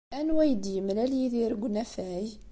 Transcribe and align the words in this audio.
Anwa 0.17 0.41
ay 0.43 0.51
d-yemlal 0.55 1.11
Yidir 1.19 1.51
deg 1.55 1.63
unafag? 1.67 2.27